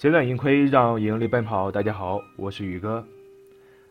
[0.00, 1.70] 截断盈亏，让盈利奔跑。
[1.70, 3.06] 大家好，我是宇哥。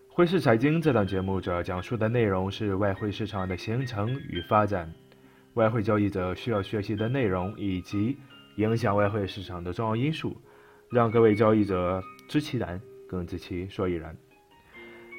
[0.08, 4.92] 汇市财经这档节目主要讲述的内容是外汇市场的形成与发展，
[5.54, 8.18] 外汇交易者需要学习的内容以及
[8.56, 10.36] 影响外汇市场的重要因素，
[10.90, 14.18] 让各位交易者知其然，更知其所以然。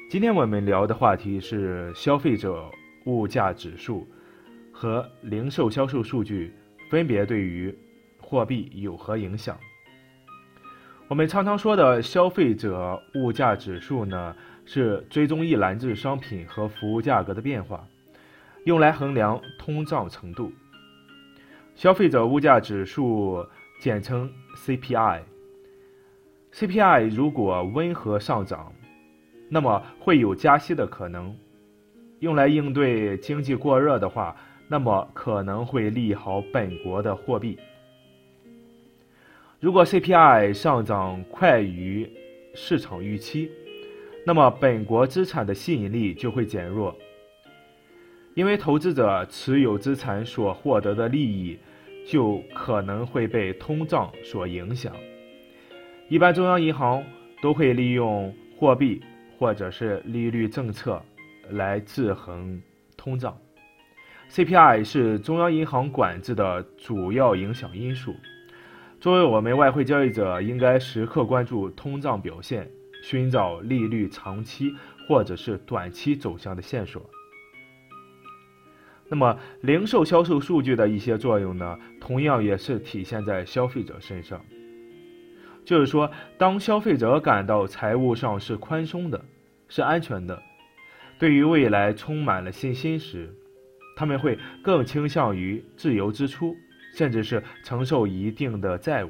[0.09, 2.69] 今天我们聊的话题是消费者
[3.05, 4.05] 物价指数
[4.73, 6.53] 和零售销售数据
[6.89, 7.73] 分别对于
[8.19, 9.57] 货币有何影响？
[11.11, 14.33] 我们常常说的消费者物价指数呢，
[14.63, 17.85] 是追踪一篮子商品和服务价格的变化，
[18.63, 20.53] 用来衡量通胀程度。
[21.75, 23.45] 消费者物价指数
[23.81, 25.23] 简称 CPI。
[26.53, 28.71] CPI 如果温和上涨，
[29.49, 31.35] 那么会有加息的可能。
[32.19, 34.33] 用来应对经济过热的话，
[34.69, 37.59] 那么可能会利好本国的货币。
[39.61, 42.09] 如果 CPI 上涨快于
[42.53, 43.49] 市场预期，
[44.25, 46.93] 那么本国资产的吸引力就会减弱，
[48.33, 51.57] 因为投资者持有资产所获得的利益
[52.05, 54.93] 就可能会被通胀所影响。
[56.09, 57.01] 一般中央银行
[57.41, 59.01] 都会利用货币。
[59.41, 61.01] 或者是利率政策
[61.49, 62.61] 来制衡
[62.95, 63.35] 通胀
[64.29, 68.13] ，CPI 是中央银行管制的主要影响因素。
[69.01, 72.69] 作为我们外汇交易者，应该时刻关注通胀表现，
[73.01, 74.75] 寻找利率长期
[75.07, 77.09] 或者是短期走向的线索。
[79.09, 84.39] 那么，零售销售数据的一些作用呢，同样也是体现在消费者身上。
[85.65, 89.25] 就是说，当消费者感到财务上是宽松的、
[89.67, 90.39] 是安全的，
[91.17, 93.33] 对于未来充满了信心时，
[93.95, 96.55] 他们会更倾向于自由支出，
[96.93, 99.09] 甚至是承受一定的债务。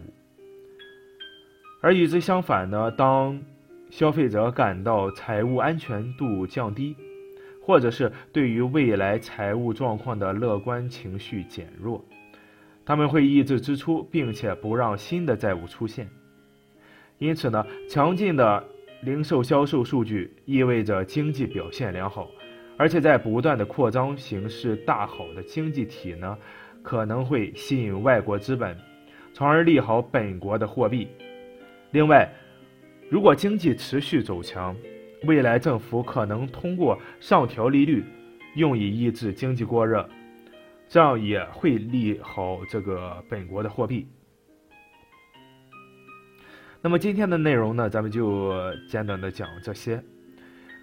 [1.82, 3.42] 而与之相反呢，当
[3.90, 6.96] 消费者感到财务安全度降低，
[7.62, 12.04] 或者是对于未来财务状况的乐观情绪减弱，
[12.86, 16.08] 他们会抑制支出，并且不让新的债务出现。
[17.18, 18.64] 因此呢，强劲的
[19.04, 22.30] 零售销售数据意味着经济表现良好，
[22.78, 26.38] 而且在不断的扩张、形势大好的经济体呢，
[26.84, 28.78] 可能会吸引外国资本，
[29.34, 31.08] 从而利好本国的货币。
[31.92, 32.32] 另外，
[33.10, 34.76] 如果经济持续走强，
[35.24, 38.04] 未来政府可能通过上调利率，
[38.56, 40.10] 用以抑制经济过热，
[40.88, 44.08] 这样也会利好这个本国的货币。
[46.82, 48.54] 那么今天的内容呢，咱们就
[48.90, 50.04] 简短的讲这些。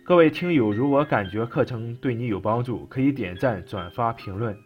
[0.04, 4.56] 各位听友，如果感觉课程对你有帮助，可以点赞、转发、评论。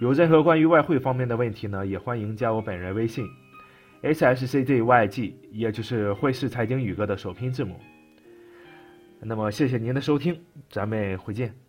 [0.00, 3.26] 有任何关于外汇方面的问题呢，也欢迎加我本人微信
[4.02, 7.78] ：h s c j y g，也就是汇市财经宇哥的首拼字母。
[9.20, 10.38] 那么谢谢您的收听，
[10.68, 11.63] 咱们回见。